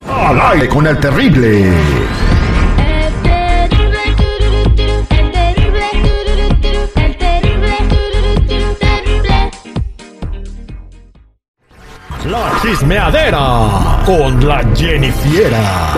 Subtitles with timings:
[0.00, 1.72] Al aire con el terrible.
[12.24, 15.94] La chismeadera con la Jennifiera.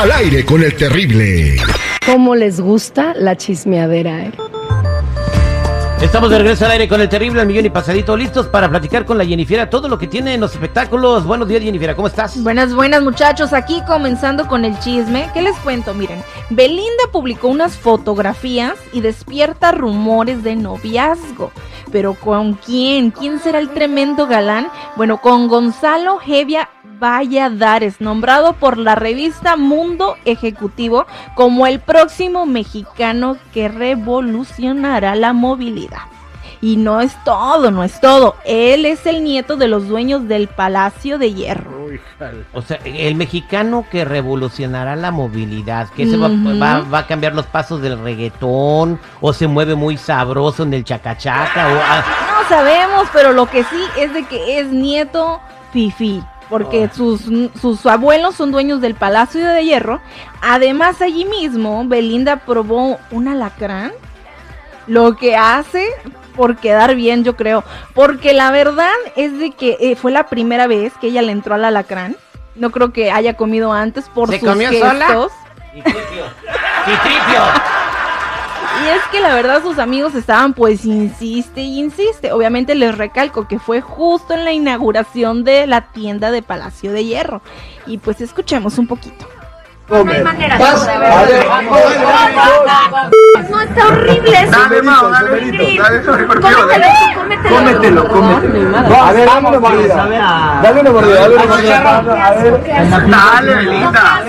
[0.00, 1.56] Al aire con el terrible.
[2.04, 4.32] ¿Cómo les gusta la chismeadera, eh?
[6.02, 9.04] Estamos de regreso al aire con el terrible al millón y pasadito, listos para platicar
[9.04, 11.24] con la Jennifiera todo lo que tiene en los espectáculos.
[11.24, 12.42] Buenos días, Jennifiera, ¿cómo estás?
[12.42, 15.30] Buenas, buenas muchachos, aquí comenzando con el chisme.
[15.32, 15.94] ¿Qué les cuento?
[15.94, 21.52] Miren, Belinda publicó unas fotografías y despierta rumores de noviazgo.
[21.92, 23.12] Pero ¿con quién?
[23.12, 24.70] ¿Quién será el tremendo galán?
[24.96, 26.68] Bueno, con Gonzalo Hevia
[27.02, 36.02] Valladares, nombrado por la revista Mundo Ejecutivo como el próximo mexicano que revolucionará la movilidad.
[36.60, 38.36] Y no es todo, no es todo.
[38.44, 41.88] Él es el nieto de los dueños del Palacio de Hierro.
[42.54, 46.60] O sea, el mexicano que revolucionará la movilidad, que se va, Ujú.
[46.60, 50.84] va- va a cambiar los pasos del reggaetón, o se mueve muy sabroso en el
[50.84, 51.80] chacachaca, o...
[51.82, 52.04] ah,
[52.42, 55.40] No sabemos, pero lo que sí es de que es nieto
[55.72, 56.22] Fifi.
[56.52, 57.22] Porque sus,
[57.58, 60.02] sus abuelos son dueños del Palacio de Hierro.
[60.42, 63.90] Además, allí mismo, Belinda probó un alacrán.
[64.86, 65.88] Lo que hace
[66.36, 67.64] por quedar bien, yo creo.
[67.94, 71.54] Porque la verdad es de que eh, fue la primera vez que ella le entró
[71.54, 72.16] al alacrán.
[72.54, 74.88] No creo que haya comido antes por ¿Se sus comió gestos.
[74.90, 75.06] sola?
[75.72, 76.24] Citripio.
[76.84, 77.42] Citripio.
[77.78, 77.81] Y
[78.88, 82.32] es que la verdad sus amigos estaban pues insiste y insiste.
[82.32, 87.04] Obviamente les recalco que fue justo en la inauguración de la tienda de Palacio de
[87.04, 87.42] Hierro.
[87.86, 89.26] Y pues escuchemos un poquito.
[89.92, 90.00] No,
[93.60, 94.56] está horrible eso.
[97.48, 98.96] Cómetelo, cómetelo.
[98.96, 99.94] A ver, dame una mordida.
[100.62, 101.98] Dale una mordida, dale una mordida.
[101.98, 102.00] A
[102.32, 102.52] ver.
[103.10, 104.22] Dale, Belinda.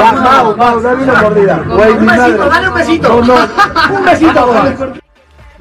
[0.00, 1.56] Vamos, vamos, dale una mordida.
[1.56, 2.38] Mi madre.
[2.38, 3.08] Dale un besito.
[3.08, 3.34] No, no.
[3.96, 5.01] Un besito.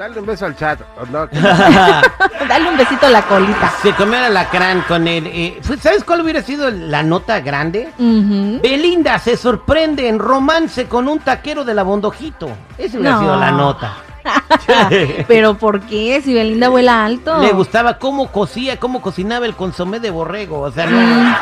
[0.01, 0.79] Dale un beso al chat.
[0.99, 1.27] ¿o no?
[2.47, 3.71] Dale un besito a la colita.
[3.83, 5.27] Se comió el alacrán con el...
[5.27, 7.91] eh, fue- ¿Sabes cuál hubiera sido la nota grande?
[7.99, 12.49] Belinda se sorprende en romance con un taquero de la Bondojito.
[12.79, 13.19] Esa hubiera No.
[13.21, 13.93] sido la nota.
[15.27, 16.19] Pero ¿por qué?
[16.23, 17.37] Si Belinda vuela alto.
[17.39, 20.61] Le gustaba cómo cocía, cómo cocinaba el consomé de borrego.
[20.61, 20.97] O sea, no.
[20.97, 21.35] Mm,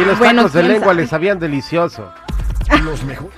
[0.00, 1.02] Y los Bueno, tacos de lengua sabe.
[1.02, 2.10] le sabían delicioso.
[2.82, 3.32] Los mejores.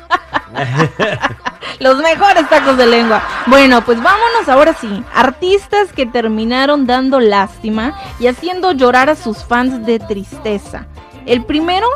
[1.83, 3.21] Los mejores tacos de lengua.
[3.47, 5.03] Bueno, pues vámonos ahora sí.
[5.13, 10.87] Artistas que terminaron dando lástima y haciendo llorar a sus fans de tristeza.
[11.27, 11.87] El primero,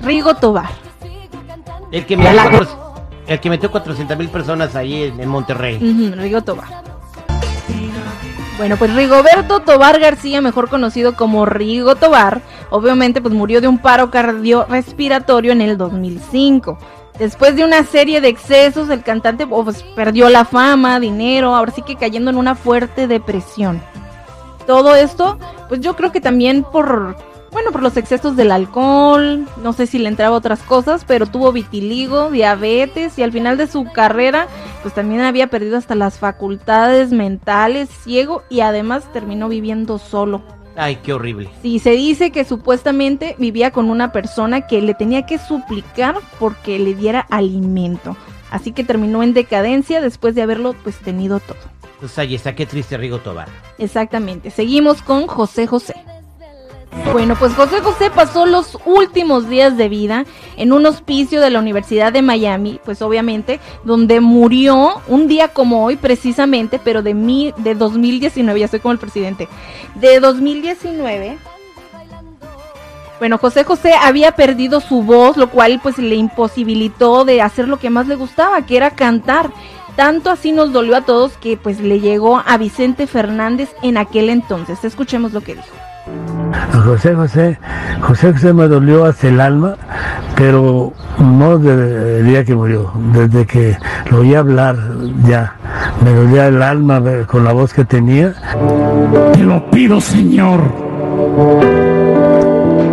[0.00, 0.70] Rigo Tobar.
[1.90, 2.94] El que metió, cuatro-
[3.26, 5.78] el que metió 400 mil personas ahí en, Monterrey.
[6.16, 6.68] Rigo Tobar.
[8.56, 12.40] Bueno, pues Rigoberto Tobar García, mejor conocido como Rigo Tobar,
[12.70, 16.78] obviamente pues murió de un paro cardiorrespiratorio en el 2005.
[17.18, 21.82] Después de una serie de excesos, el cantante pues, perdió la fama, dinero, ahora sí
[21.82, 23.80] que cayendo en una fuerte depresión.
[24.66, 25.38] Todo esto,
[25.68, 27.16] pues yo creo que también por,
[27.52, 31.52] bueno, por los excesos del alcohol, no sé si le entraba otras cosas, pero tuvo
[31.52, 34.48] vitiligo, diabetes y al final de su carrera,
[34.82, 40.42] pues también había perdido hasta las facultades mentales, ciego y además terminó viviendo solo.
[40.76, 41.50] Ay, qué horrible.
[41.62, 46.78] Sí, se dice que supuestamente vivía con una persona que le tenía que suplicar porque
[46.78, 48.16] le diera alimento.
[48.50, 51.58] Así que terminó en decadencia después de haberlo pues tenido todo.
[52.00, 53.48] Pues ahí está, qué triste Rigo Tobar.
[53.78, 54.50] Exactamente.
[54.50, 55.94] Seguimos con José José.
[57.12, 60.24] Bueno, pues José José pasó los últimos días de vida
[60.56, 65.84] en un hospicio de la Universidad de Miami, pues obviamente, donde murió un día como
[65.84, 69.48] hoy precisamente, pero de, mi, de 2019, ya soy como el presidente,
[69.94, 71.38] de 2019.
[73.18, 77.78] Bueno, José José había perdido su voz, lo cual pues le imposibilitó de hacer lo
[77.78, 79.50] que más le gustaba, que era cantar.
[79.96, 84.28] Tanto así nos dolió a todos que pues le llegó a Vicente Fernández en aquel
[84.28, 84.84] entonces.
[84.84, 86.43] Escuchemos lo que dijo.
[86.84, 87.58] José José,
[88.00, 89.76] José José me dolió hasta el alma,
[90.36, 93.78] pero no desde el día que murió, desde que
[94.10, 94.76] lo oí hablar
[95.26, 95.54] ya,
[96.04, 98.34] me dolía el alma con la voz que tenía.
[99.32, 100.60] Te lo pido, Señor.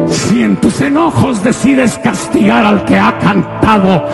[0.07, 4.05] Siente en tus enojos decides castigar al que ha cantado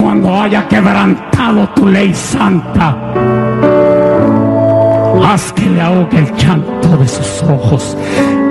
[0.00, 2.96] cuando haya quebrantado tu ley santa.
[5.26, 7.96] Haz que le ahogue el llanto de sus ojos.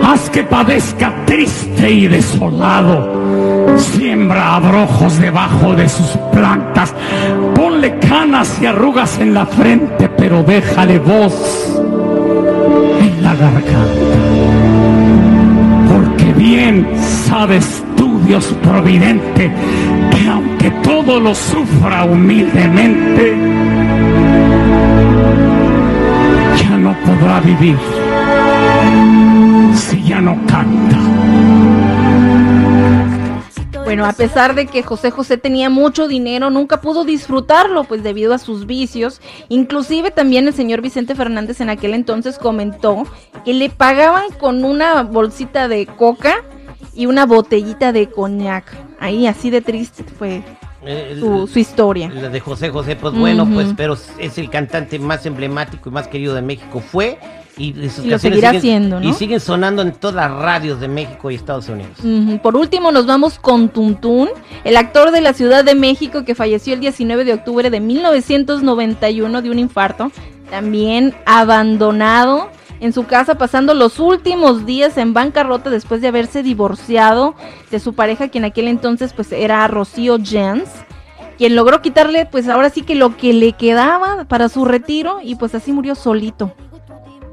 [0.03, 3.77] Haz que padezca triste y desolado.
[3.77, 6.93] Siembra abrojos debajo de sus plantas.
[7.55, 11.79] Ponle canas y arrugas en la frente, pero déjale voz
[12.99, 14.17] en la garganta.
[15.91, 16.85] Porque bien
[17.25, 19.51] sabes tú, Dios providente,
[20.11, 23.37] que aunque todo lo sufra humildemente,
[26.61, 28.02] ya no podrá vivir
[33.93, 38.33] Bueno, a pesar de que José José tenía mucho dinero, nunca pudo disfrutarlo, pues debido
[38.33, 39.21] a sus vicios.
[39.49, 43.03] Inclusive también el señor Vicente Fernández en aquel entonces comentó
[43.45, 46.43] que le pagaban con una bolsita de coca
[46.95, 48.65] y una botellita de coñac.
[48.99, 50.41] Ahí así de triste fue
[50.85, 52.09] Eh, su, su historia.
[52.09, 56.07] La de José José, pues bueno, pues pero es el cantante más emblemático y más
[56.07, 56.79] querido de México.
[56.79, 57.19] Fue
[57.57, 59.07] y, Y lo seguirá siguen- siendo, ¿no?
[59.09, 61.97] Y siguen sonando en todas las radios de México y Estados Unidos.
[62.41, 64.29] Por último, nos vamos con Tuntún,
[64.63, 69.41] el actor de la Ciudad de México que falleció el 19 de octubre de 1991
[69.41, 70.11] de un infarto,
[70.49, 77.33] también abandonado en su casa, pasando los últimos días en bancarrota después de haberse divorciado
[77.71, 80.69] de su pareja, quien en aquel entonces pues era Rocío Jens,
[81.37, 85.35] quien logró quitarle pues ahora sí que lo que le quedaba para su retiro y
[85.35, 86.51] pues así murió solito.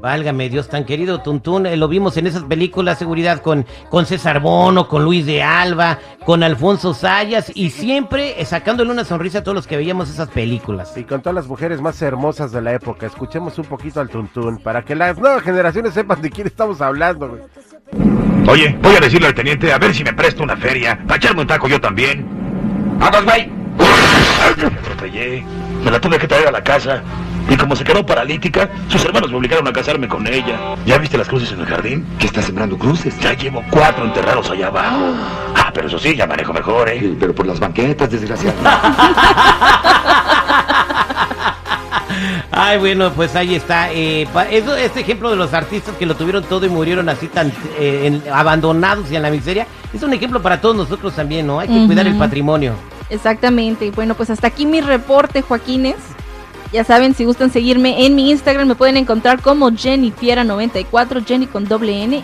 [0.01, 4.39] Válgame Dios tan querido, Tuntún, eh, lo vimos en esas películas, seguridad, con, con César
[4.39, 9.43] Bono, con Luis de Alba, con Alfonso Sayas, y siempre eh, sacándole una sonrisa a
[9.43, 10.97] todos los que veíamos esas películas.
[10.97, 14.57] Y con todas las mujeres más hermosas de la época, escuchemos un poquito al Tuntún
[14.57, 17.29] para que las nuevas generaciones sepan de quién estamos hablando.
[17.29, 17.41] güey.
[18.47, 20.97] Oye, voy a decirle al teniente a ver si me presta una feria.
[21.05, 22.25] Para echarme un taco yo también.
[22.97, 23.47] ¡Vamos, güey!
[24.57, 25.60] Me atropellé.
[25.83, 27.01] Me la tuve que traer a la casa.
[27.49, 30.75] Y como se quedó paralítica, sus hermanos me obligaron a casarme con ella.
[30.85, 32.05] ¿Ya viste las cruces en el jardín?
[32.19, 33.17] ¿Que está sembrando cruces?
[33.19, 35.13] Ya llevo cuatro enterrados allá abajo.
[35.55, 37.15] Ah, pero eso sí, ya manejo mejor, ¿eh?
[37.19, 38.55] pero por las banquetas, desgraciado.
[42.51, 43.91] Ay, bueno, pues ahí está.
[43.91, 47.27] eh, pa- eso, este ejemplo de los artistas que lo tuvieron todo y murieron así
[47.27, 47.47] tan
[47.79, 51.59] eh, en- abandonados y en la miseria, es un ejemplo para todos nosotros también, ¿no?
[51.59, 52.73] Hay que cuidar el patrimonio.
[53.11, 53.91] Exactamente.
[53.91, 55.97] Bueno, pues hasta aquí mi reporte, Joaquines.
[56.71, 61.67] Ya saben, si gustan seguirme en mi Instagram, me pueden encontrar como Jennifiera94, Jenny con
[61.67, 62.15] doble N